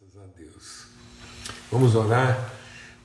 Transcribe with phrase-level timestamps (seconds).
[0.00, 0.84] Graças a Deus.
[1.72, 2.52] Vamos orar.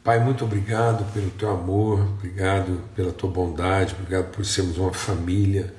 [0.04, 5.74] Pai, muito obrigado pelo teu amor, obrigado pela tua bondade, obrigado por sermos uma família,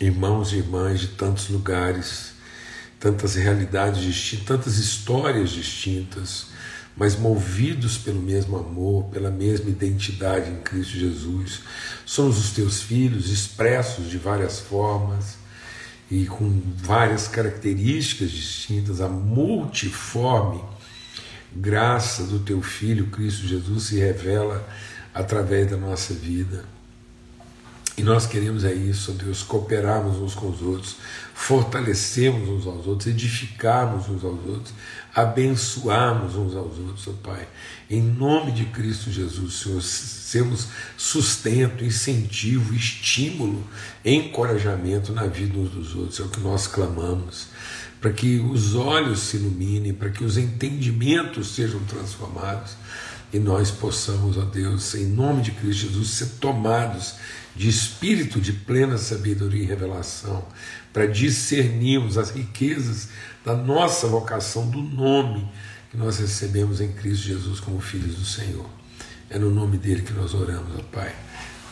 [0.00, 2.32] irmãos e irmãs de tantos lugares,
[2.98, 6.46] tantas realidades distintas, tantas histórias distintas,
[6.96, 11.60] mas movidos pelo mesmo amor, pela mesma identidade em Cristo Jesus.
[12.04, 15.41] Somos os teus filhos, expressos de várias formas
[16.10, 20.62] e com várias características distintas, a multiforme
[21.54, 24.66] graça do teu Filho Cristo Jesus se revela
[25.14, 26.64] através da nossa vida.
[27.96, 30.96] E nós queremos é isso, Deus, cooperarmos uns com os outros,
[31.34, 34.72] fortalecermos uns aos outros, edificarmos uns aos outros,
[35.14, 37.46] abençoarmos uns aos outros, ó Pai.
[37.90, 43.62] Em nome de Cristo Jesus, Senhor, sermos sustento, incentivo, estímulo,
[44.04, 47.48] encorajamento na vida uns dos outros, é o que nós clamamos.
[48.00, 52.72] Para que os olhos se iluminem, para que os entendimentos sejam transformados
[53.32, 57.14] e nós possamos, ó Deus, em nome de Cristo Jesus, ser tomados
[57.54, 60.44] de espírito de plena sabedoria e revelação,
[60.92, 63.08] para discernirmos as riquezas
[63.44, 65.48] da nossa vocação, do nome
[65.90, 68.66] que nós recebemos em Cristo Jesus como filhos do Senhor.
[69.28, 71.14] É no nome dele que nós oramos, ó Pai.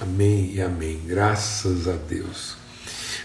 [0.00, 1.00] Amém e amém.
[1.06, 2.56] Graças a Deus.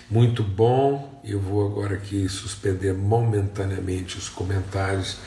[0.10, 1.22] Muito bom.
[1.24, 5.18] Eu vou agora aqui suspender momentaneamente os comentários.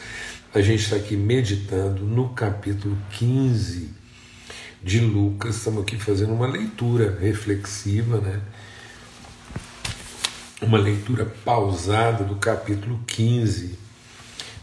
[0.55, 3.91] A gente está aqui meditando no capítulo 15
[4.83, 5.56] de Lucas.
[5.56, 8.41] Estamos aqui fazendo uma leitura reflexiva, né?
[10.61, 13.78] Uma leitura pausada do capítulo 15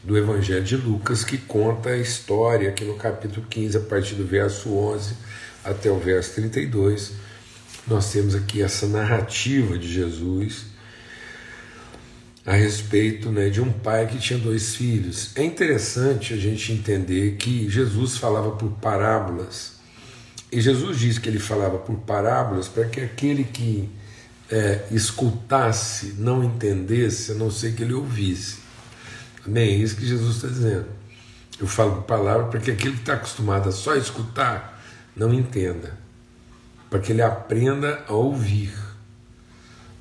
[0.04, 4.26] do Evangelho de Lucas, que conta a história aqui no capítulo 15, a partir do
[4.26, 5.16] verso 11
[5.64, 7.14] até o verso 32.
[7.88, 10.66] Nós temos aqui essa narrativa de Jesus
[12.46, 15.32] a respeito né, de um pai que tinha dois filhos.
[15.34, 19.76] É interessante a gente entender que Jesus falava por parábolas
[20.52, 23.90] e Jesus diz que ele falava por parábolas para que aquele que
[24.50, 28.58] é, escutasse não entendesse, a não ser que ele ouvisse.
[29.46, 29.74] Amém?
[29.74, 30.88] É isso que Jesus está dizendo.
[31.60, 34.84] Eu falo palavra para que aquele que está acostumado a só escutar
[35.16, 35.98] não entenda,
[36.90, 38.74] para que ele aprenda a ouvir.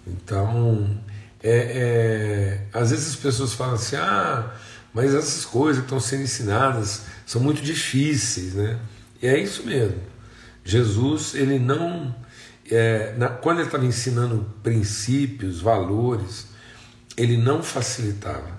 [0.06, 0.99] Então,
[1.43, 4.53] é, é, às vezes as pessoas falam assim: ah,
[4.93, 8.78] mas essas coisas que estão sendo ensinadas são muito difíceis, né?
[9.22, 10.00] E é isso mesmo.
[10.65, 12.15] Jesus, ele não.
[12.70, 16.47] É, na, quando ele estava ensinando princípios, valores,
[17.16, 18.52] ele não facilitava.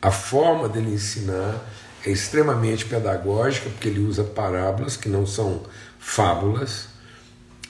[0.00, 1.60] A forma dele ensinar
[2.04, 5.62] é extremamente pedagógica, porque ele usa parábolas que não são
[5.98, 6.88] fábulas,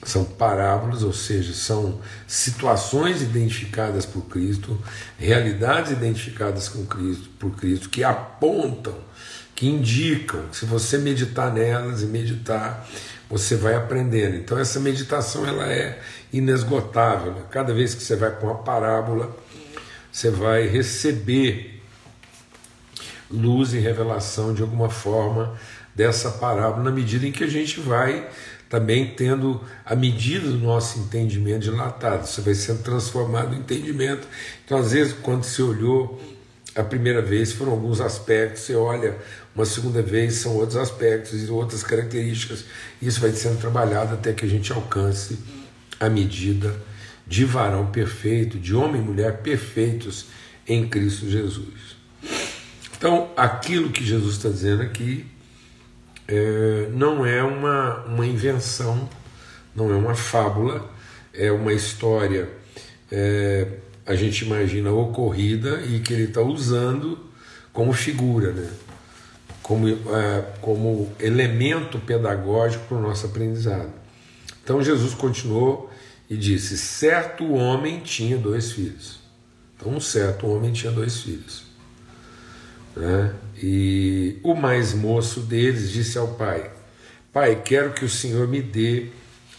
[0.03, 4.77] são parábolas, ou seja, são situações identificadas por Cristo,
[5.17, 8.95] realidades identificadas com Cristo, por Cristo, que apontam
[9.55, 12.85] que indicam se você meditar nelas e meditar,
[13.29, 14.35] você vai aprendendo.
[14.35, 15.99] Então essa meditação ela é
[16.31, 17.31] inesgotável.
[17.31, 17.43] Né?
[17.49, 19.35] Cada vez que você vai com uma parábola,
[20.11, 21.81] você vai receber
[23.31, 25.57] luz e revelação de alguma forma
[25.95, 28.29] dessa parábola na medida em que a gente vai
[28.69, 32.27] também tendo a medida do nosso entendimento dilatado.
[32.27, 34.27] Você vai sendo transformado em entendimento.
[34.65, 36.19] Então, às vezes, quando você olhou
[36.75, 39.17] a primeira vez, foram alguns aspectos, você olha
[39.55, 42.65] uma segunda vez são outros aspectos e outras características.
[43.01, 45.39] Isso vai sendo trabalhado até que a gente alcance
[45.97, 46.75] a medida
[47.25, 50.25] de varão perfeito, de homem e mulher perfeitos
[50.67, 51.95] em Cristo Jesus.
[52.97, 55.25] Então, aquilo que Jesus está dizendo aqui
[56.27, 59.09] é, não é uma, uma invenção,
[59.75, 60.89] não é uma fábula,
[61.33, 62.49] é uma história,
[63.11, 63.67] é,
[64.05, 67.19] a gente imagina ocorrida e que ele está usando
[67.71, 68.51] como figura.
[68.51, 68.69] Né?
[69.65, 73.91] Como, é, como elemento pedagógico para o nosso aprendizado.
[74.63, 75.91] Então Jesus continuou
[76.29, 79.19] e disse: certo homem tinha dois filhos.
[79.75, 81.63] Então, um certo homem tinha dois filhos.
[82.95, 83.33] Né?
[83.57, 86.69] E o mais moço deles disse ao pai:
[87.33, 89.07] Pai, quero que o Senhor me dê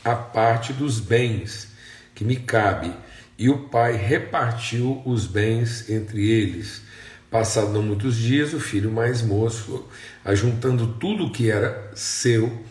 [0.04, 1.72] a parte dos bens
[2.14, 2.92] que me cabe.
[3.36, 6.82] E o pai repartiu os bens entre eles.
[7.30, 9.84] Passado não muitos dias, o filho mais moço,
[10.24, 12.64] ajuntando tudo o que era seu,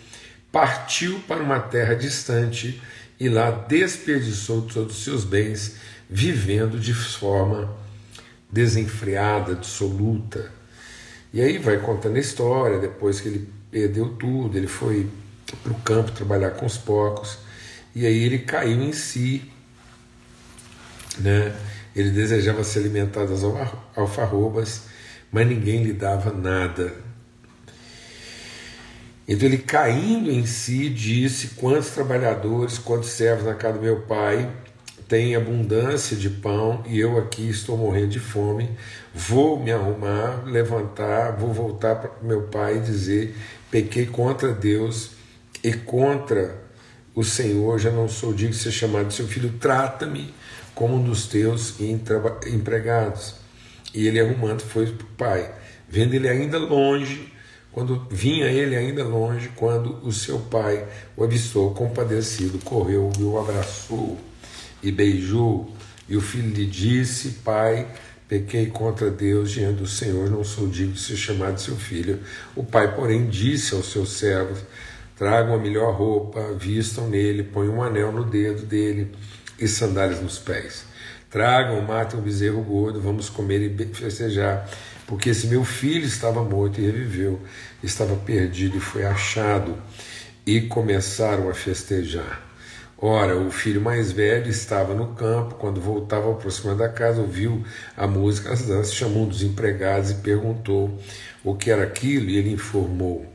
[0.52, 2.82] partiu para uma terra distante
[3.20, 5.76] e lá desperdiçou todos os seus bens,
[6.10, 7.76] vivendo de forma
[8.50, 10.52] desenfreada, dissoluta.
[11.34, 15.10] E aí vai contando a história, depois que ele perdeu tudo, ele foi
[15.62, 17.38] para o campo trabalhar com os porcos,
[17.94, 19.44] e aí ele caiu em si,
[21.18, 21.54] né?
[21.96, 23.42] Ele desejava se alimentar das
[23.96, 24.84] alfarrobas,
[25.32, 26.94] mas ninguém lhe dava nada.
[29.28, 34.52] Então ele caindo em si disse: Quantos trabalhadores, quantos servos na casa do meu pai
[35.08, 38.70] têm abundância de pão e eu aqui estou morrendo de fome.
[39.14, 43.36] Vou me arrumar, levantar, vou voltar para meu pai e dizer:
[43.72, 45.12] Pequei contra Deus
[45.64, 46.64] e contra
[47.16, 50.34] o Senhor, já não sou digno de ser chamado seu filho, trata-me
[50.76, 53.36] como um dos teus empregados.
[53.94, 55.56] E ele arrumando foi para o pai,
[55.88, 57.32] vendo ele ainda longe,
[57.72, 60.86] quando vinha ele ainda longe, quando o seu pai
[61.16, 64.18] o avistou, compadecido, correu e o abraçou
[64.84, 65.74] e beijou.
[66.08, 67.88] E o filho lhe disse: Pai,
[68.28, 72.20] pequei contra Deus diante do Senhor, não sou digno de ser chamado seu filho.
[72.56, 74.60] O pai, porém, disse aos seus servos:
[75.18, 79.12] Tragam a melhor roupa, vistam nele, ponham um anel no dedo dele
[79.60, 80.86] e sandálias nos pés.
[81.30, 84.70] Tragam, matem o bezerro gordo, vamos comer e festejar,
[85.06, 87.42] porque esse meu filho estava morto e reviveu,
[87.84, 89.76] estava perdido e foi achado.
[90.46, 92.44] E começaram a festejar.
[92.98, 97.64] Ora, o filho mais velho estava no campo, quando voltava ao aproximar da casa, ouviu
[97.98, 100.98] a música, as danças, chamou um dos empregados e perguntou
[101.44, 103.26] o que era aquilo, e ele informou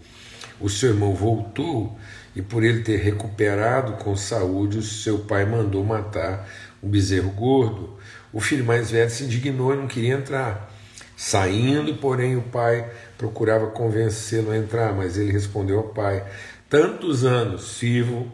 [0.60, 1.96] o seu irmão voltou
[2.34, 6.48] e, por ele ter recuperado com saúde, o seu pai mandou matar
[6.82, 7.98] um bezerro gordo.
[8.32, 10.72] O filho mais velho se indignou e não queria entrar.
[11.16, 16.24] Saindo, porém, o pai procurava convencê-lo a entrar, mas ele respondeu ao pai:
[16.68, 18.32] Tantos anos sirvo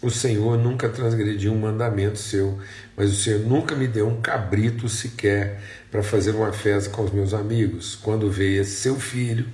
[0.00, 2.58] o Senhor, nunca transgredi um mandamento seu,
[2.94, 7.10] mas o Senhor nunca me deu um cabrito sequer para fazer uma festa com os
[7.10, 7.96] meus amigos.
[7.96, 9.46] Quando veio esse seu filho,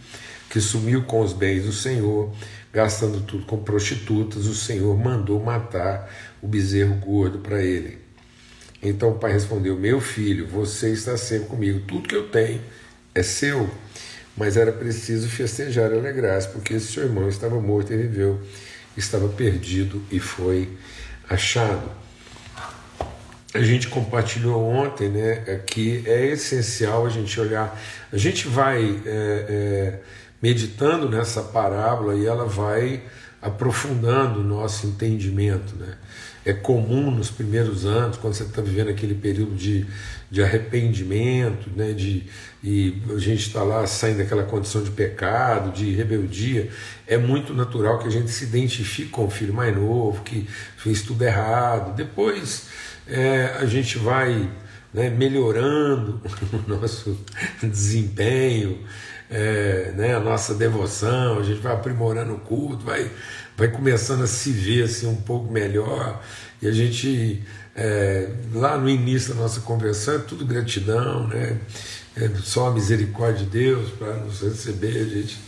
[0.51, 2.35] que sumiu com os bens do Senhor,
[2.73, 7.99] gastando tudo com prostitutas, o Senhor mandou matar o bezerro gordo para ele.
[8.83, 12.61] Então o pai respondeu: Meu filho, você está sempre comigo, tudo que eu tenho
[13.15, 13.69] é seu.
[14.37, 18.41] Mas era preciso festejar e alegrar-se, porque esse seu irmão estava morto e viveu,
[18.97, 20.79] estava perdido e foi
[21.29, 21.91] achado.
[23.53, 27.79] A gente compartilhou ontem né, que é essencial a gente olhar.
[28.13, 29.01] A gente vai.
[29.05, 30.01] É, é,
[30.43, 33.03] meditando nessa parábola e ela vai
[33.41, 35.75] aprofundando o nosso entendimento.
[35.77, 35.95] Né?
[36.45, 39.87] É comum nos primeiros anos, quando você está vivendo aquele período de,
[40.31, 41.93] de arrependimento, né?
[41.93, 42.27] de,
[42.63, 46.71] e a gente está lá saindo daquela condição de pecado, de rebeldia,
[47.07, 50.47] é muito natural que a gente se identifique com o filho mais novo, que
[50.77, 51.95] fez tudo errado.
[51.95, 52.69] Depois
[53.07, 54.51] é, a gente vai
[54.93, 56.21] né, melhorando
[56.53, 57.19] o nosso
[57.63, 58.79] desempenho,
[59.31, 63.11] é, né, a nossa devoção, a gente vai aprimorando o culto, vai,
[63.56, 66.21] vai começando a se ver assim, um pouco melhor,
[66.61, 67.43] e a gente,
[67.77, 71.59] é, lá no início da nossa conversão, é tudo gratidão, né,
[72.17, 75.38] é só a misericórdia de Deus para nos receber, a gente.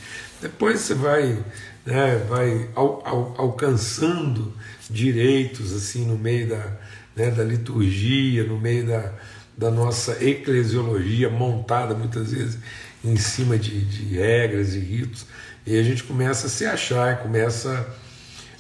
[0.41, 1.45] Depois você vai,
[1.85, 4.53] né, vai al, al, alcançando
[4.89, 6.79] direitos assim no meio da,
[7.17, 9.13] né, da liturgia, no meio da,
[9.57, 12.59] da nossa eclesiologia montada muitas vezes
[13.05, 15.27] em cima de, de regras e ritos,
[15.67, 17.87] e a gente começa a se achar, começa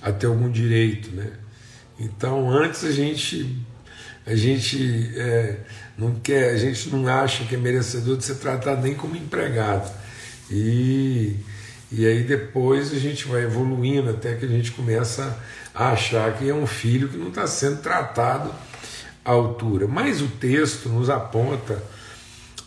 [0.00, 1.30] a ter algum direito, né?
[1.98, 3.64] Então antes a gente
[4.24, 5.56] a gente é,
[5.98, 9.90] não quer, a gente não acha que é merecedor de ser tratado nem como empregado.
[10.48, 11.36] E,
[11.90, 15.36] e aí depois a gente vai evoluindo até que a gente começa
[15.74, 18.52] a achar que é um filho que não está sendo tratado
[19.30, 19.86] altura.
[19.86, 21.82] Mas o texto nos aponta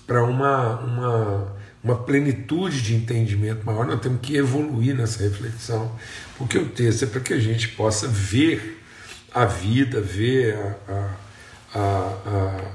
[0.05, 5.91] para uma, uma uma plenitude de entendimento maior, nós temos que evoluir nessa reflexão,
[6.35, 8.83] porque o texto é para que a gente possa ver
[9.31, 10.57] a vida, ver
[10.89, 11.13] a,
[11.75, 11.79] a,
[12.25, 12.71] a,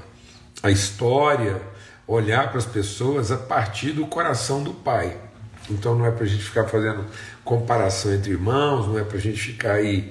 [0.63, 1.61] a história,
[2.07, 5.17] olhar para as pessoas a partir do coração do Pai.
[5.69, 7.05] Então não é para a gente ficar fazendo
[7.43, 10.09] comparação entre irmãos, não é para a gente ficar aí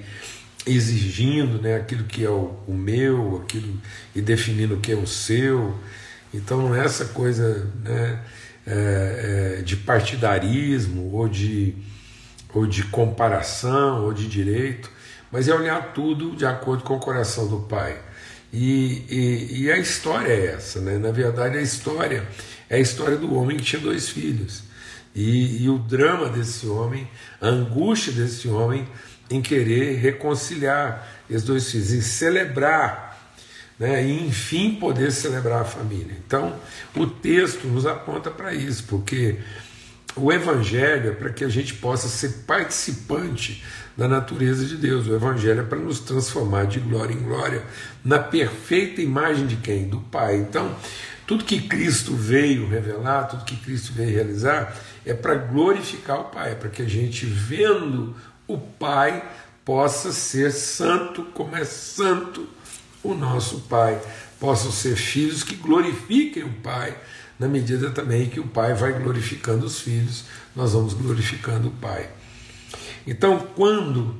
[0.65, 3.79] exigindo né, aquilo que é o, o meu, aquilo
[4.15, 5.77] e definindo o que é o seu.
[6.33, 8.19] Então não é essa coisa né,
[8.65, 11.75] é, é, de partidarismo ou de,
[12.53, 14.89] ou de comparação ou de direito,
[15.31, 17.99] mas é olhar tudo de acordo com o coração do Pai.
[18.53, 20.97] E, e, e, a história é essa, né?
[20.97, 22.27] na verdade a história
[22.69, 24.63] é a história do homem que tinha dois filhos.
[25.15, 28.87] E, e o drama desse homem, a angústia desse homem
[29.31, 33.11] em querer reconciliar esses dois filhos, em celebrar
[33.79, 36.15] né, e enfim poder celebrar a família.
[36.23, 36.55] Então,
[36.95, 39.37] o texto nos aponta para isso, porque
[40.15, 43.63] o Evangelho é para que a gente possa ser participante
[43.97, 45.07] da natureza de Deus.
[45.07, 47.63] O Evangelho é para nos transformar de glória em glória
[48.05, 49.87] na perfeita imagem de quem?
[49.87, 50.35] Do Pai.
[50.35, 50.75] Então,
[51.31, 56.51] Tudo que Cristo veio revelar, tudo que Cristo veio realizar, é para glorificar o Pai,
[56.51, 58.13] é para que a gente, vendo
[58.53, 59.23] o Pai,
[59.63, 62.47] possa ser santo como é santo
[63.03, 64.01] o nosso Pai.
[64.39, 66.97] Possam ser filhos que glorifiquem o Pai,
[67.39, 72.09] na medida também que o Pai vai glorificando os filhos, nós vamos glorificando o Pai.
[73.05, 74.15] Então, quando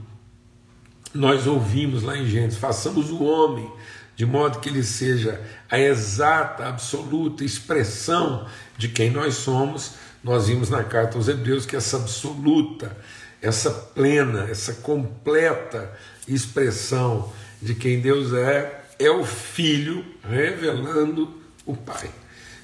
[1.13, 3.69] nós ouvimos lá em Gênesis, façamos o homem
[4.15, 8.45] de modo que ele seja a exata, absoluta expressão
[8.77, 12.95] de quem nós somos, nós vimos na carta aos Hebreus que essa absoluta,
[13.41, 15.91] essa plena, essa completa
[16.27, 17.31] expressão
[17.61, 22.09] de quem Deus é, é o Filho revelando o Pai.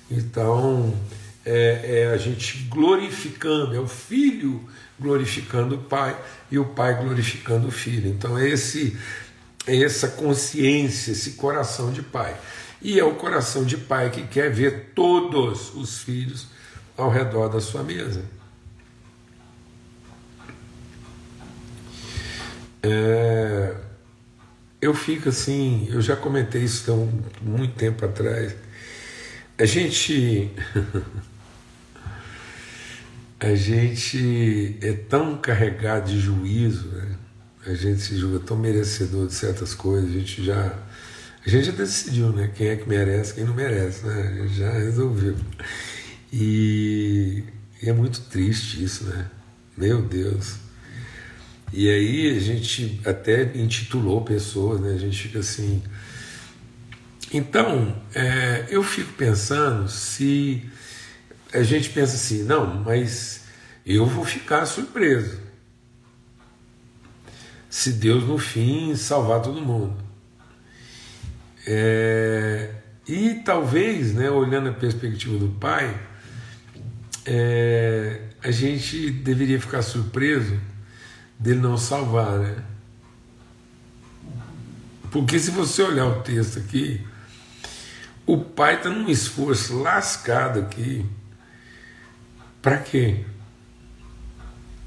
[0.10, 0.96] Então,
[1.46, 4.67] é, é, a gente glorificando, é o Filho
[5.00, 6.17] glorificando o Pai
[6.51, 8.10] e o Pai glorificando o Filho.
[8.10, 8.98] Então, é esse,
[9.65, 12.38] é essa consciência, esse coração de Pai.
[12.81, 16.48] E é o coração de Pai que quer ver todos os filhos
[16.96, 18.37] ao redor da sua mesa.
[22.84, 23.75] É,
[24.81, 28.55] eu fico assim, eu já comentei isso há um, muito tempo atrás.
[29.57, 30.51] A gente.
[33.39, 37.15] a gente é tão carregado de juízo, né?
[37.65, 40.77] a gente se julga tão merecedor de certas coisas, a gente já.
[41.46, 42.51] A gente já decidiu, né?
[42.53, 44.22] Quem é que merece, quem não merece, né?
[44.22, 45.36] A gente já resolveu.
[46.31, 47.43] E,
[47.81, 49.29] e é muito triste isso, né?
[49.77, 50.66] Meu Deus.
[51.74, 54.93] E aí a gente até intitulou pessoas, né?
[54.93, 55.83] A gente fica assim.
[57.33, 60.63] Então, é, eu fico pensando se
[61.53, 63.45] a gente pensa assim, não, mas
[63.86, 65.39] eu vou ficar surpreso
[67.69, 69.95] se Deus no fim salvar todo mundo.
[71.65, 72.71] É,
[73.07, 76.00] e talvez, né, olhando a perspectiva do Pai,
[77.25, 80.57] é, a gente deveria ficar surpreso
[81.39, 82.63] dele não salvar, né?
[85.12, 87.06] Porque se você olhar o texto aqui,
[88.25, 91.06] o pai está num esforço lascado aqui.
[92.62, 93.24] Para quê?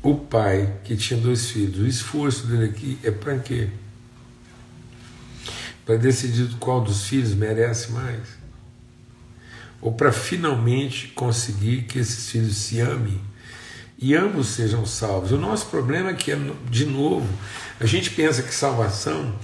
[0.02, 3.70] O pai que tinha dois filhos, o esforço dele aqui é para quê?
[5.86, 8.40] Para decidir qual dos filhos merece mais?
[9.80, 13.20] ou para finalmente conseguir que esses filhos se amem
[14.00, 15.30] e ambos sejam salvos.
[15.30, 16.32] O nosso problema é que,
[16.70, 17.28] de novo,
[17.78, 19.38] a gente pensa que salvação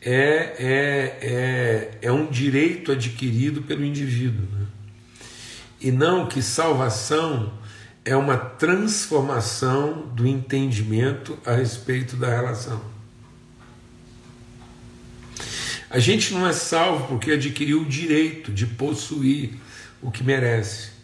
[0.00, 4.66] é, é, é, é um direito adquirido pelo indivíduo, né?
[5.80, 7.52] e não que salvação
[8.04, 12.80] é uma transformação do entendimento a respeito da relação.
[15.90, 19.54] A gente não é salvo porque adquiriu o direito de possuir
[20.00, 20.97] o que merece.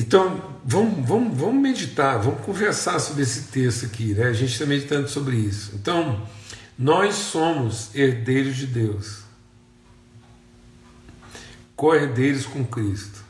[0.00, 4.28] Então, vamos, vamos, vamos meditar, vamos conversar sobre esse texto aqui, né?
[4.28, 5.72] A gente está meditando sobre isso.
[5.74, 6.26] Então,
[6.78, 9.24] nós somos herdeiros de Deus,
[11.76, 13.22] co-herdeiros com Cristo,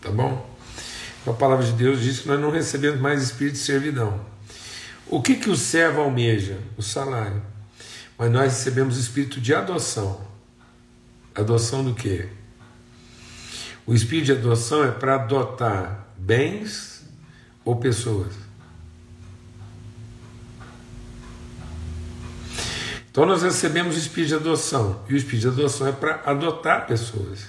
[0.00, 0.58] tá bom?
[1.24, 4.20] A palavra de Deus diz que nós não recebemos mais espírito de servidão.
[5.06, 6.58] O que, que o servo almeja?
[6.76, 7.40] O salário.
[8.18, 10.20] Mas nós recebemos espírito de adoção.
[11.32, 12.28] Adoção do quê?
[13.88, 17.08] O espírito de adoção é para adotar bens
[17.64, 18.34] ou pessoas.
[23.10, 26.86] Então nós recebemos o espírito de adoção, e o espírito de adoção é para adotar
[26.86, 27.46] pessoas.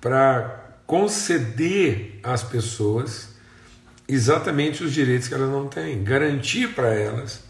[0.00, 3.28] Para conceder às pessoas
[4.08, 7.44] exatamente os direitos que elas não têm, garantir para elas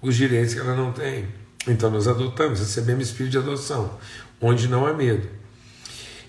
[0.00, 1.26] os direitos que elas não têm.
[1.66, 3.98] Então nós adotamos, recebemos espírito de adoção,
[4.40, 5.28] onde não há medo.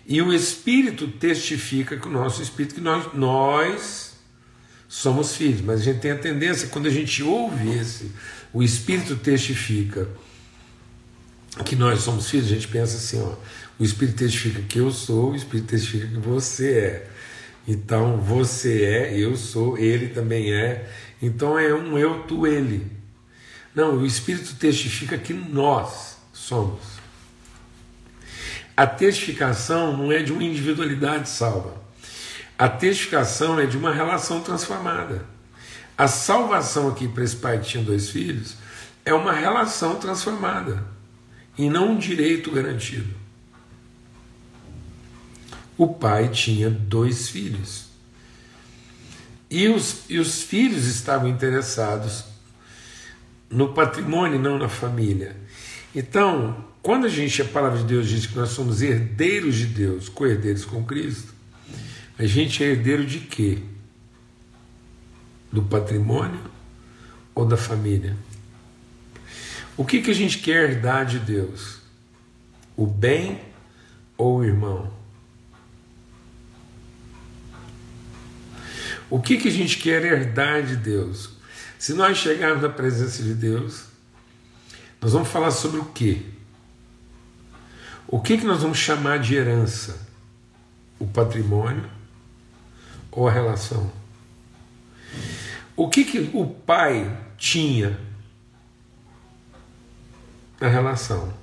[0.06, 4.16] E o Espírito testifica que o nosso Espírito, que nós, nós
[4.88, 8.12] somos filhos, mas a gente tem a tendência, quando a gente ouve esse,
[8.52, 10.10] o Espírito testifica
[11.66, 13.36] que nós somos filhos, a gente pensa assim, ó,
[13.80, 17.10] o Espírito testifica que eu sou, o Espírito testifica que você é.
[17.68, 20.90] Então você é, eu sou, ele também é.
[21.22, 22.86] Então é um eu, tu, ele.
[23.74, 27.01] Não, o Espírito testifica que nós somos.
[28.82, 31.76] A testificação não é de uma individualidade salva.
[32.58, 35.24] A testificação é de uma relação transformada.
[35.96, 38.58] A salvação aqui para esse pai que tinha dois filhos
[39.06, 40.84] é uma relação transformada
[41.60, 43.14] e não um direito garantido.
[45.78, 47.86] O pai tinha dois filhos.
[49.48, 52.24] E os, e os filhos estavam interessados
[53.48, 55.38] no patrimônio, não na família.
[55.94, 60.10] Então, quando a gente, a palavra de Deus diz que nós somos herdeiros de Deus,
[60.10, 61.34] co-herdeiros com Cristo,
[62.18, 63.60] a gente é herdeiro de quê?
[65.52, 66.42] Do patrimônio
[67.36, 68.18] ou da família?
[69.78, 71.80] O que, que a gente quer herdar de Deus?
[72.76, 73.40] O bem
[74.18, 74.92] ou o irmão?
[79.10, 81.32] O que, que a gente quer herdar de Deus?
[81.78, 83.84] Se nós chegarmos na presença de Deus,
[85.02, 86.22] nós vamos falar sobre o quê?
[88.12, 89.98] O que, que nós vamos chamar de herança?
[91.00, 91.90] O patrimônio
[93.10, 93.90] ou a relação?
[95.78, 97.98] O que, que o pai tinha
[100.60, 101.34] na relação?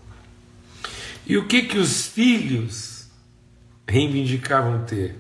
[1.26, 3.08] E o que, que os filhos
[3.88, 5.16] reivindicavam ter?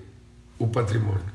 [0.58, 1.32] O patrimônio.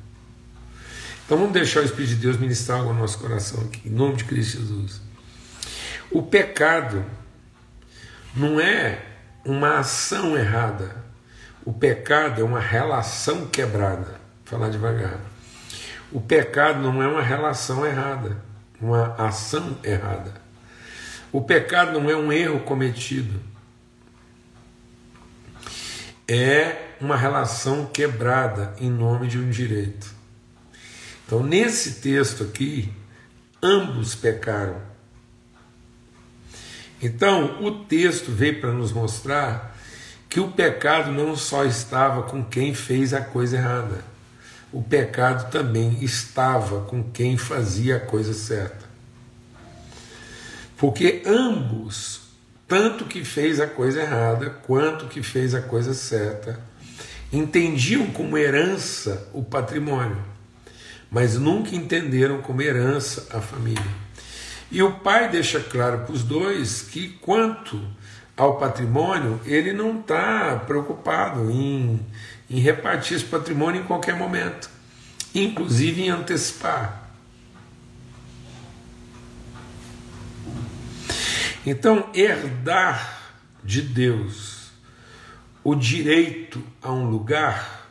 [1.25, 4.17] Então vamos deixar o Espírito de Deus ministrar algo no nosso coração aqui, em nome
[4.17, 5.01] de Cristo Jesus.
[6.11, 7.03] O pecado
[8.35, 9.12] não é
[9.45, 11.03] uma ação errada.
[11.65, 14.05] O pecado é uma relação quebrada.
[14.45, 15.19] Vou falar devagar.
[16.11, 18.37] O pecado não é uma relação errada,
[18.79, 20.33] uma ação errada.
[21.31, 23.39] O pecado não é um erro cometido.
[26.27, 30.13] É uma relação quebrada em nome de um direito.
[31.25, 32.93] Então, nesse texto aqui,
[33.61, 34.92] ambos pecaram
[37.03, 39.75] então, o texto veio para nos mostrar
[40.29, 44.05] que o pecado não só estava com quem fez a coisa errada,
[44.71, 48.85] o pecado também estava com quem fazia a coisa certa.
[50.77, 52.21] Porque ambos,
[52.69, 56.57] tanto que fez a coisa errada quanto que fez a coisa certa,
[57.31, 60.23] entendiam como herança o patrimônio,
[61.11, 64.02] mas nunca entenderam como herança a família.
[64.73, 67.79] E o pai deixa claro para os dois que, quanto
[68.35, 72.03] ao patrimônio, ele não está preocupado em,
[72.49, 74.67] em repartir esse patrimônio em qualquer momento,
[75.35, 77.03] inclusive em antecipar.
[81.63, 83.21] Então, herdar
[83.63, 84.71] de Deus
[85.63, 87.87] o direito a um lugar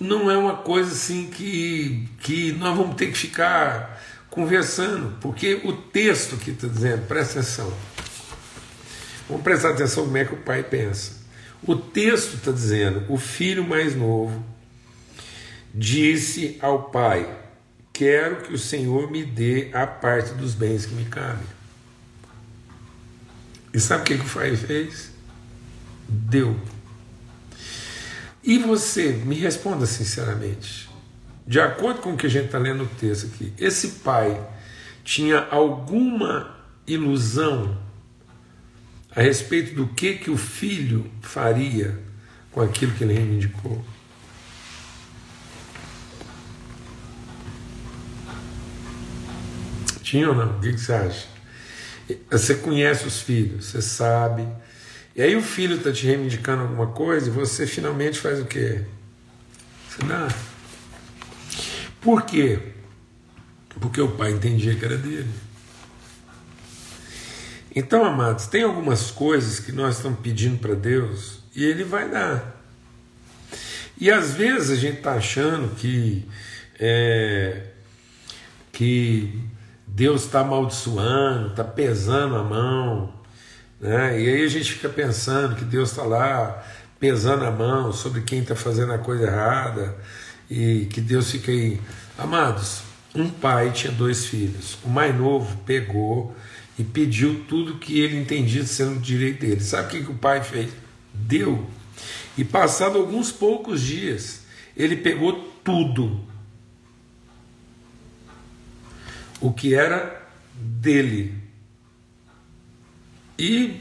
[0.00, 4.02] não é uma coisa assim que, que nós vamos ter que ficar
[4.36, 7.72] conversando, porque o texto que está dizendo, presta atenção,
[9.26, 11.24] vamos prestar atenção como é que o pai pensa.
[11.66, 14.44] O texto está dizendo: o filho mais novo
[15.74, 17.34] disse ao pai:
[17.94, 21.46] Quero que o Senhor me dê a parte dos bens que me cabem.
[23.72, 25.12] E sabe o que, que o pai fez?
[26.06, 26.60] Deu.
[28.44, 30.85] E você, me responda sinceramente
[31.46, 34.44] de acordo com o que a gente está lendo no texto aqui, esse pai
[35.04, 36.56] tinha alguma
[36.86, 37.78] ilusão
[39.14, 41.98] a respeito do que, que o filho faria
[42.50, 43.82] com aquilo que ele reivindicou?
[50.02, 50.58] Tinha ou não?
[50.58, 51.26] O que, que você acha?
[52.30, 54.46] Você conhece os filhos, você sabe.
[55.14, 58.82] E aí o filho está te reivindicando alguma coisa e você finalmente faz o quê?
[59.88, 60.28] Você dá.
[62.00, 62.60] Por quê?
[63.80, 65.28] Porque o pai entendia que era dele.
[67.74, 72.56] Então, amados, tem algumas coisas que nós estamos pedindo para Deus e Ele vai dar.
[73.98, 76.26] E às vezes a gente está achando que,
[76.78, 77.64] é,
[78.72, 79.42] que
[79.86, 83.12] Deus está amaldiçoando, está pesando a mão,
[83.80, 84.20] né?
[84.20, 86.62] e aí a gente fica pensando que Deus está lá
[86.98, 89.96] pesando a mão sobre quem está fazendo a coisa errada
[90.50, 91.80] e que Deus aí.
[92.18, 92.82] Amados,
[93.14, 94.78] um pai tinha dois filhos.
[94.84, 96.36] O mais novo pegou
[96.78, 99.60] e pediu tudo que ele entendia sendo direito dele.
[99.60, 100.70] Sabe o que, que o pai fez?
[101.12, 101.66] Deu.
[102.36, 104.42] E passado alguns poucos dias,
[104.76, 105.32] ele pegou
[105.64, 106.20] tudo.
[109.40, 110.22] O que era
[110.54, 111.34] dele.
[113.38, 113.80] E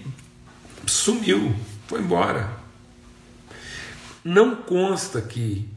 [0.85, 1.55] sumiu,
[1.87, 2.57] foi embora.
[4.23, 5.69] Não consta que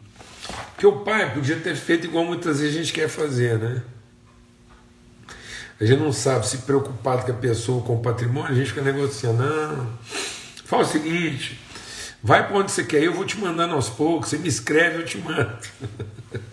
[0.78, 3.82] que o pai podia ter feito igual muitas vezes a gente quer fazer, né?
[5.80, 8.82] A gente não sabe se preocupado com a pessoa, com o patrimônio, a gente fica
[8.82, 9.42] negociando.
[9.42, 9.98] Não,
[10.64, 11.60] fala o seguinte,
[12.22, 15.04] vai para onde você quer, eu vou te mandando aos poucos, você me escreve, eu
[15.04, 15.58] te mando.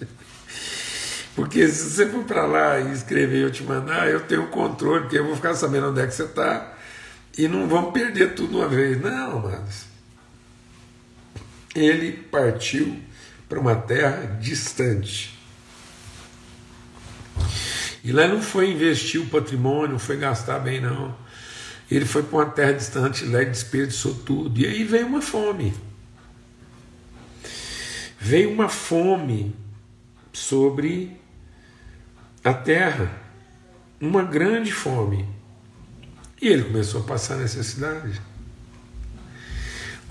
[1.36, 5.20] Porque se você for para lá e escrever eu te mandar, eu tenho controle, porque
[5.20, 6.74] eu vou ficar sabendo onde é que você está
[7.38, 9.02] e não vamos perder tudo uma vez.
[9.02, 9.86] Não, mas
[11.76, 12.98] ele partiu
[13.48, 15.38] para uma terra distante.
[18.04, 21.16] E lá não foi investir o patrimônio, não foi gastar bem, não.
[21.90, 24.60] Ele foi para uma terra distante, lá desperdiçou tudo.
[24.60, 25.74] E aí veio uma fome.
[28.20, 29.56] Veio uma fome
[30.32, 31.20] sobre
[32.44, 33.12] a terra,
[34.00, 35.28] uma grande fome.
[36.42, 38.22] E ele começou a passar necessidade.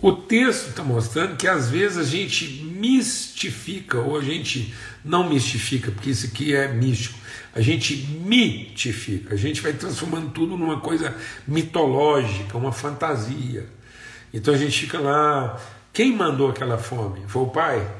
[0.05, 5.90] O texto está mostrando que às vezes a gente mistifica, ou a gente não mistifica,
[5.90, 7.19] porque isso aqui é místico,
[7.55, 11.17] a gente mitifica, a gente vai transformando tudo numa coisa
[11.49, 13.67] mitológica, uma fantasia.
[14.31, 15.59] Então a gente fica lá.
[15.90, 17.23] Quem mandou aquela fome?
[17.27, 17.90] Foi o pai?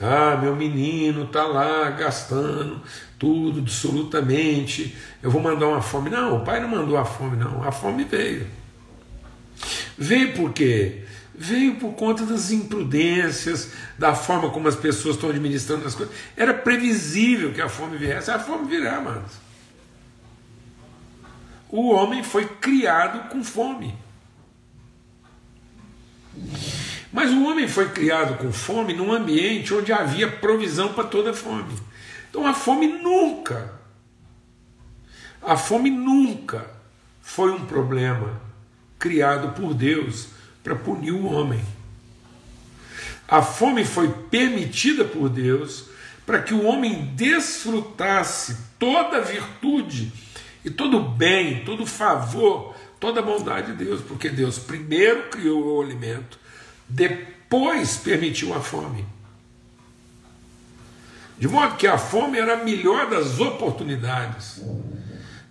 [0.00, 2.82] Ah, meu menino está lá gastando
[3.20, 4.96] tudo absolutamente.
[5.22, 6.10] Eu vou mandar uma fome.
[6.10, 7.62] Não, o pai não mandou a fome, não.
[7.62, 8.61] A fome veio.
[9.96, 11.04] Veio por quê?
[11.34, 16.14] Veio por conta das imprudências, da forma como as pessoas estão administrando as coisas.
[16.36, 18.30] Era previsível que a fome viesse.
[18.30, 19.40] A fome virá, mas
[21.68, 23.94] O homem foi criado com fome.
[27.10, 31.74] Mas o homem foi criado com fome num ambiente onde havia provisão para toda fome.
[32.28, 33.72] Então a fome nunca,
[35.42, 36.66] a fome nunca
[37.22, 38.41] foi um problema
[39.02, 40.28] criado por Deus
[40.62, 41.60] para punir o homem.
[43.26, 45.86] A fome foi permitida por Deus
[46.24, 50.12] para que o homem desfrutasse toda a virtude
[50.64, 55.28] e todo o bem, todo o favor, toda a bondade de Deus, porque Deus primeiro
[55.30, 56.38] criou o alimento,
[56.88, 59.04] depois permitiu a fome.
[61.36, 64.62] De modo que a fome era a melhor das oportunidades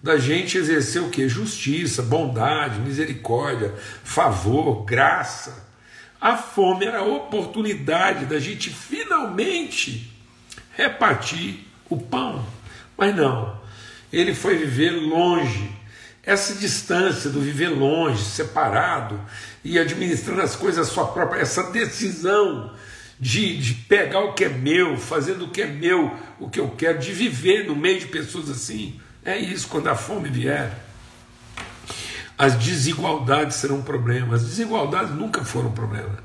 [0.02, 1.30] da gente exercer o que?
[1.30, 5.70] Justiça, bondade, misericórdia, favor, graça.
[6.20, 10.12] A fome era a oportunidade da gente finalmente
[10.76, 12.46] repartir o pão.
[12.98, 13.60] Mas não,
[14.12, 15.72] ele foi viver longe.
[16.24, 19.20] Essa distância do viver longe, separado
[19.64, 22.76] e administrando as coisas a sua própria, essa decisão
[23.20, 26.70] de, de pegar o que é meu, fazendo o que é meu, o que eu
[26.70, 30.72] quero, de viver no meio de pessoas assim, é isso, quando a fome vier,
[32.38, 34.36] as desigualdades serão um problema.
[34.36, 36.18] As desigualdades nunca foram um problema.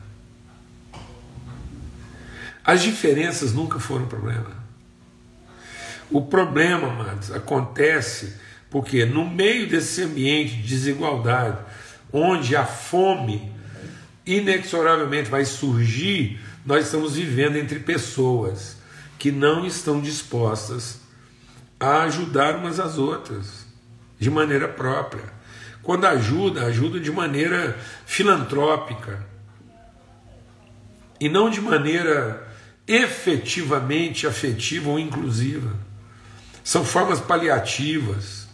[2.65, 4.51] As diferenças nunca foram um problema.
[6.11, 8.35] O problema, amados, acontece
[8.71, 11.59] porque no meio desse ambiente de desigualdade,
[12.13, 13.53] onde a fome
[14.25, 18.77] inexoravelmente vai surgir, nós estamos vivendo entre pessoas
[19.19, 21.06] que não estão dispostas
[21.79, 23.67] a ajudar umas às outras,
[24.19, 25.25] de maneira própria.
[25.83, 29.25] Quando ajuda, ajuda de maneira filantrópica
[31.21, 32.47] e não de maneira
[32.87, 35.75] efetivamente afetiva ou inclusiva.
[36.65, 38.49] São formas paliativas,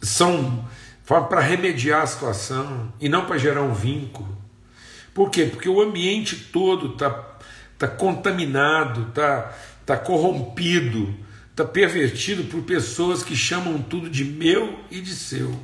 [0.00, 0.68] são
[1.04, 4.36] formas para remediar a situação e não para gerar um vínculo.
[5.12, 5.46] Por quê?
[5.46, 7.10] Porque o ambiente todo está
[7.78, 11.14] tá contaminado, está está corrompido,
[11.50, 15.60] está pervertido por pessoas que chamam tudo de meu e de seu.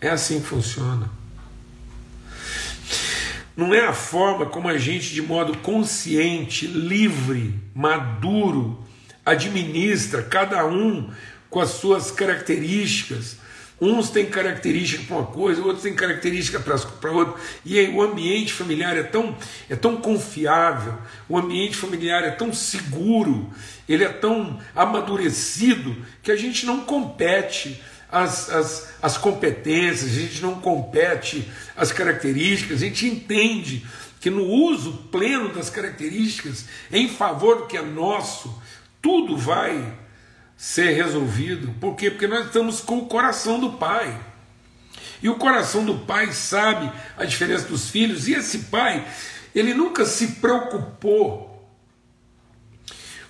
[0.00, 1.08] É assim que funciona.
[3.56, 8.84] Não é a forma como a gente, de modo consciente, livre, maduro,
[9.24, 11.10] administra cada um
[11.48, 13.38] com as suas características,
[13.78, 17.34] Uns têm característica para uma coisa, outros têm característica para outra.
[17.62, 19.36] E aí, o ambiente familiar é tão,
[19.68, 20.94] é tão confiável,
[21.28, 23.50] o ambiente familiar é tão seguro,
[23.86, 27.78] ele é tão amadurecido, que a gente não compete
[28.10, 33.86] as, as, as competências, a gente não compete as características, a gente entende
[34.20, 38.58] que no uso pleno das características, em favor do que é nosso,
[39.02, 39.92] tudo vai
[40.56, 41.74] ser resolvido.
[41.80, 42.10] Por quê?
[42.10, 44.18] Porque nós estamos com o coração do pai.
[45.22, 49.06] E o coração do pai sabe a diferença dos filhos, e esse pai,
[49.54, 51.68] ele nunca se preocupou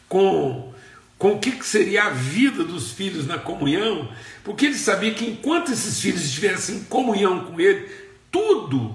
[0.09, 0.73] com,
[1.17, 4.13] com o que seria a vida dos filhos na comunhão,
[4.45, 7.89] porque ele sabia que enquanto esses filhos estivessem em comunhão com ele,
[8.31, 8.95] tudo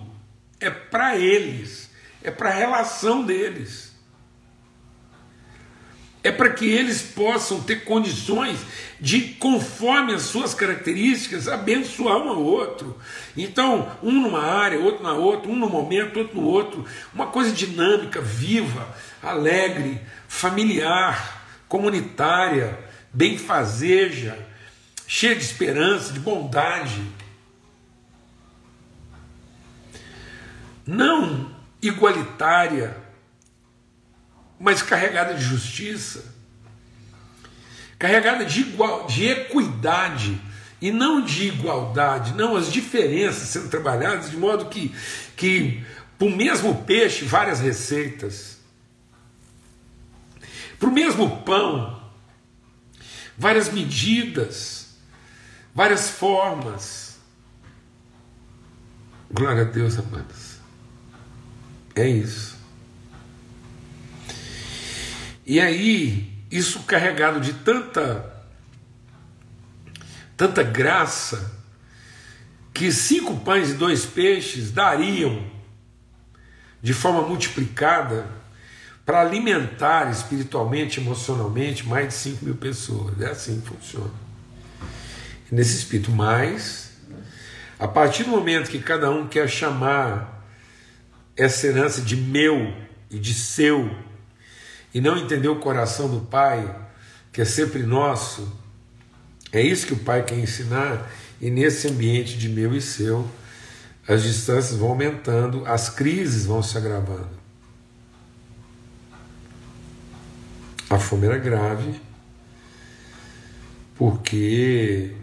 [0.60, 1.90] é para eles,
[2.22, 3.91] é para a relação deles
[6.24, 8.60] é para que eles possam ter condições
[9.00, 12.96] de, conforme as suas características, abençoar um ao outro.
[13.36, 17.52] Então, um numa área, outro na outra, um no momento, outro no outro, uma coisa
[17.52, 18.88] dinâmica, viva,
[19.22, 22.78] alegre, familiar, comunitária,
[23.12, 24.38] benfazeja,
[25.08, 27.02] cheia de esperança, de bondade.
[30.86, 31.50] Não
[31.82, 32.96] igualitária,
[34.62, 36.24] mas carregada de justiça,
[37.98, 40.40] carregada de, igual, de equidade
[40.80, 44.94] e não de igualdade, não as diferenças sendo trabalhadas de modo que,
[45.36, 45.84] que
[46.18, 48.60] para o mesmo peixe, várias receitas,
[50.80, 52.00] para o mesmo pão,
[53.36, 54.96] várias medidas,
[55.74, 57.18] várias formas.
[59.32, 60.58] Glória a Deus, amados.
[61.96, 62.61] É isso.
[65.46, 68.30] E aí, isso carregado de tanta
[70.38, 71.62] tanta graça
[72.74, 75.46] que cinco pães e dois peixes dariam
[76.82, 78.26] de forma multiplicada
[79.06, 83.20] para alimentar espiritualmente, emocionalmente mais de 5 mil pessoas.
[83.22, 84.12] É assim que funciona.
[85.52, 86.92] nesse espírito, mas
[87.78, 90.48] a partir do momento que cada um quer chamar
[91.36, 92.74] essa herança de meu
[93.10, 93.94] e de seu,
[94.94, 96.76] e não entender o coração do Pai,
[97.32, 98.52] que é sempre nosso,
[99.52, 103.30] é isso que o Pai quer ensinar, e nesse ambiente de meu e seu,
[104.08, 107.42] as distâncias vão aumentando, as crises vão se agravando.
[110.90, 112.02] A fome era grave,
[113.96, 115.16] porque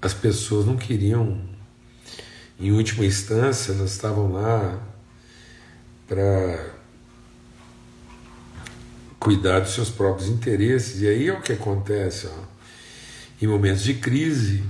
[0.00, 1.40] as pessoas não queriam,
[2.58, 4.80] em última instância, elas estavam lá
[6.06, 6.77] para
[9.18, 11.00] cuidar dos seus próprios interesses.
[11.02, 12.26] E aí é o que acontece.
[12.26, 12.44] Ó.
[13.40, 14.62] Em momentos de crise,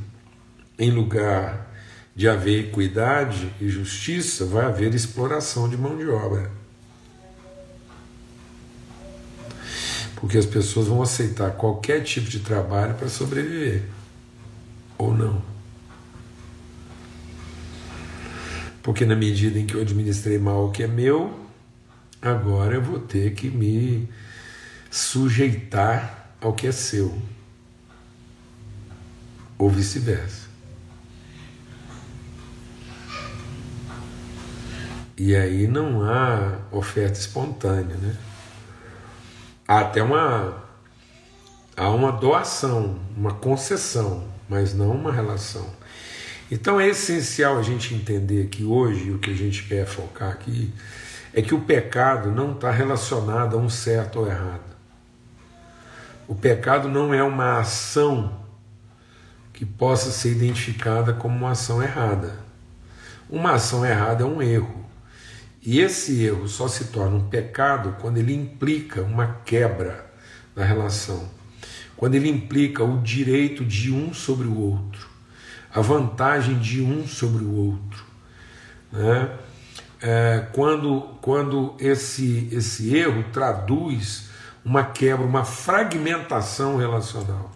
[0.78, 1.68] em lugar
[2.14, 6.50] de haver equidade e justiça, vai haver exploração de mão de obra.
[10.16, 13.84] Porque as pessoas vão aceitar qualquer tipo de trabalho para sobreviver.
[14.98, 15.40] Ou não.
[18.82, 21.38] Porque na medida em que eu administrei mal o que é meu,
[22.20, 24.08] agora eu vou ter que me
[24.90, 27.20] sujeitar ao que é seu.
[29.58, 30.48] Ou vice-versa.
[35.16, 38.16] E aí não há oferta espontânea, né?
[39.68, 40.64] há até uma
[41.76, 45.66] há uma doação, uma concessão, mas não uma relação.
[46.50, 50.72] Então é essencial a gente entender que hoje o que a gente quer focar aqui
[51.34, 54.67] é que o pecado não está relacionado a um certo ou errado.
[56.28, 58.44] O pecado não é uma ação
[59.54, 62.38] que possa ser identificada como uma ação errada.
[63.30, 64.84] Uma ação errada é um erro.
[65.62, 70.06] E esse erro só se torna um pecado quando ele implica uma quebra
[70.54, 71.30] da relação,
[71.96, 75.08] quando ele implica o direito de um sobre o outro,
[75.74, 78.04] a vantagem de um sobre o outro.
[78.92, 79.30] Né?
[80.02, 84.27] É, quando quando esse, esse erro traduz
[84.68, 87.50] uma quebra, uma fragmentação relacional.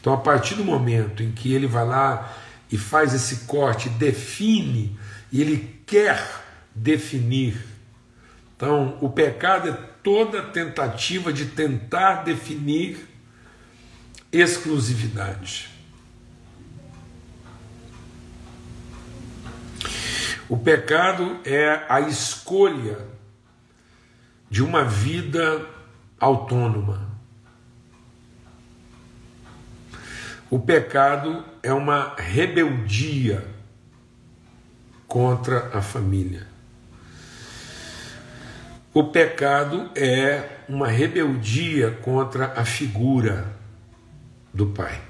[0.00, 2.34] Então, a partir do momento em que ele vai lá
[2.72, 4.98] e faz esse corte, define,
[5.30, 6.42] e ele quer
[6.74, 7.62] definir.
[8.56, 13.06] Então, o pecado é toda tentativa de tentar definir
[14.32, 15.68] exclusividade.
[20.48, 22.98] O pecado é a escolha
[24.50, 25.73] de uma vida
[26.24, 27.06] autônoma.
[30.50, 33.46] O pecado é uma rebeldia
[35.06, 36.46] contra a família.
[38.94, 43.54] O pecado é uma rebeldia contra a figura
[44.52, 45.02] do Pai.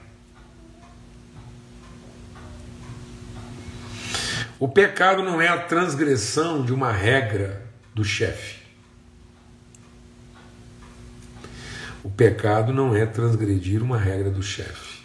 [4.59, 8.64] O pecado não é a transgressão de uma regra do chefe.
[12.05, 15.03] O pecado não é transgredir uma regra do chefe.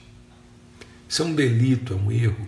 [1.07, 2.45] Isso é um delito, é um erro.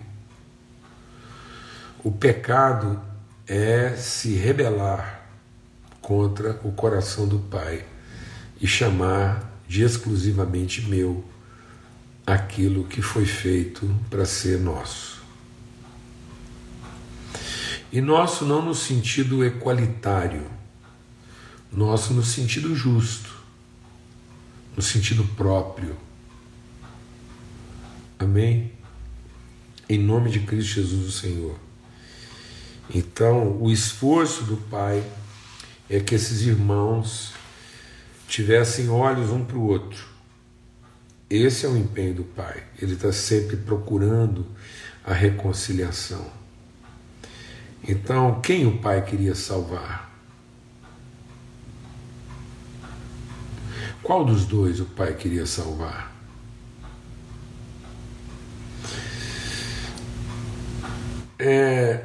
[2.04, 3.00] O pecado
[3.46, 5.22] é se rebelar
[6.02, 7.84] contra o coração do Pai
[8.60, 11.24] e chamar de exclusivamente meu
[12.26, 15.22] aquilo que foi feito para ser nosso.
[17.90, 20.46] E nosso não no sentido equalitário,
[21.70, 23.31] nosso no sentido justo,
[24.76, 25.96] no sentido próprio.
[28.18, 28.72] Amém?
[29.88, 31.56] Em nome de Cristo Jesus, o Senhor.
[32.94, 35.02] Então, o esforço do Pai
[35.88, 37.32] é que esses irmãos
[38.28, 40.06] tivessem olhos um para o outro.
[41.28, 42.62] Esse é o empenho do Pai.
[42.80, 44.46] Ele está sempre procurando
[45.04, 46.30] a reconciliação.
[47.86, 50.11] Então, quem o Pai queria salvar?
[54.02, 56.12] Qual dos dois o pai queria salvar?
[61.38, 62.04] É,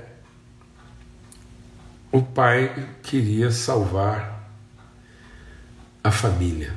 [2.11, 4.47] o pai queria salvar
[6.03, 6.73] a família.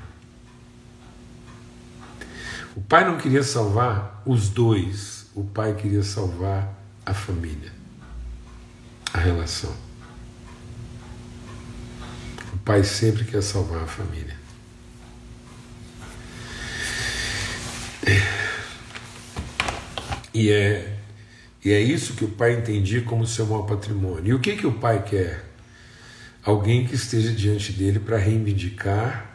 [2.75, 6.73] O pai não queria salvar os dois, o pai queria salvar
[7.05, 7.73] a família,
[9.13, 9.75] a relação.
[12.55, 14.40] O pai sempre quer salvar a família.
[20.33, 20.97] E é,
[21.65, 24.27] e é isso que o pai entendia como seu maior patrimônio.
[24.27, 25.45] E o que, que o pai quer?
[26.43, 29.31] Alguém que esteja diante dele para reivindicar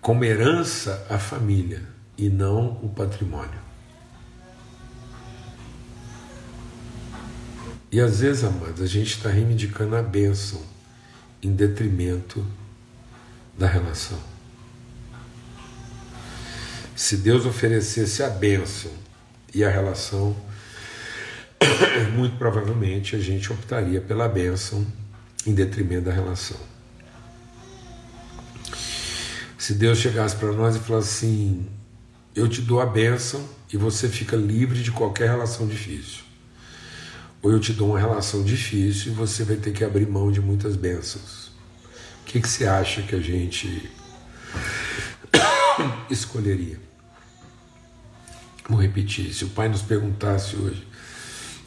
[0.00, 1.82] como herança a família
[2.16, 3.60] e não o patrimônio.
[7.90, 10.62] E às vezes, amados, a gente está reivindicando a bênção
[11.42, 12.44] em detrimento
[13.58, 14.31] da relação.
[17.02, 18.92] Se Deus oferecesse a bênção
[19.52, 20.36] e a relação,
[22.14, 24.86] muito provavelmente a gente optaria pela bênção
[25.44, 26.56] em detrimento da relação.
[29.58, 31.68] Se Deus chegasse para nós e falasse assim:
[32.36, 36.22] Eu te dou a bênção e você fica livre de qualquer relação difícil.
[37.42, 40.40] Ou eu te dou uma relação difícil e você vai ter que abrir mão de
[40.40, 41.48] muitas bênçãos.
[42.20, 43.90] O que, que você acha que a gente
[46.08, 46.91] escolheria?
[48.76, 50.86] Repetir: se o Pai nos perguntasse hoje,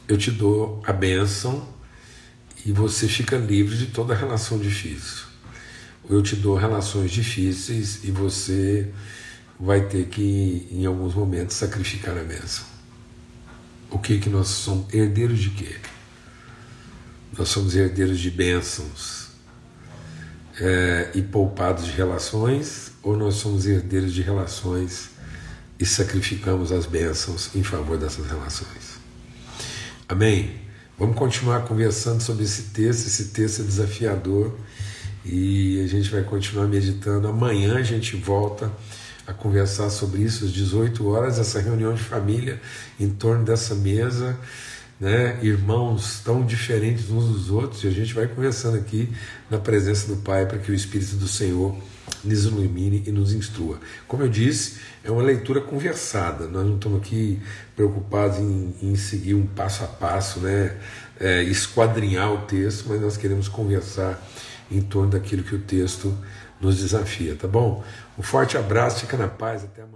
[0.08, 1.68] eu te dou a bênção
[2.64, 5.24] e você fica livre de toda relação difícil.
[6.04, 8.92] Ou eu te dou relações difíceis e você
[9.58, 12.64] vai ter que, em alguns momentos, sacrificar a bênção.
[13.90, 15.76] O que que nós somos herdeiros de quê?
[17.36, 19.28] Nós somos herdeiros de bênçãos
[20.60, 25.15] é, e poupados de relações, ou nós somos herdeiros de relações
[25.78, 28.96] e sacrificamos as bênçãos em favor dessas relações.
[30.08, 30.54] Amém?
[30.98, 33.06] Vamos continuar conversando sobre esse texto.
[33.06, 34.56] Esse texto é desafiador
[35.24, 37.28] e a gente vai continuar meditando.
[37.28, 38.72] Amanhã a gente volta
[39.26, 42.60] a conversar sobre isso às 18 horas, essa reunião de família
[42.98, 44.38] em torno dessa mesa,
[45.00, 45.38] né?
[45.42, 49.12] irmãos tão diferentes uns dos outros, e a gente vai conversando aqui
[49.50, 51.76] na presença do Pai para que o Espírito do Senhor
[52.24, 53.78] nos ilumine e nos instrua.
[54.06, 57.40] Como eu disse, é uma leitura conversada, nós não estamos aqui
[57.74, 60.76] preocupados em, em seguir um passo a passo, né?
[61.18, 64.22] É, esquadrinhar o texto, mas nós queremos conversar
[64.70, 66.14] em torno daquilo que o texto
[66.60, 67.82] nos desafia, tá bom?
[68.18, 69.95] Um forte abraço, fica na paz, até amanhã.